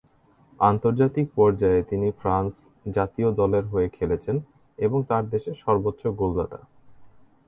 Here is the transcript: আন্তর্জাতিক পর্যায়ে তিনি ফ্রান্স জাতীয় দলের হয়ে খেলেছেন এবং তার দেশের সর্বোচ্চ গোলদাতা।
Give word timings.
আন্তর্জাতিক 0.59 1.27
পর্যায়ে 1.35 1.81
তিনি 1.83 2.07
ফ্রান্স 2.19 2.53
জাতীয় 2.91 3.29
দলের 3.31 3.65
হয়ে 3.65 3.87
খেলেছেন 3.89 4.35
এবং 4.79 4.99
তার 5.07 5.23
দেশের 5.29 5.55
সর্বোচ্চ 5.55 6.03
গোলদাতা। 6.07 6.59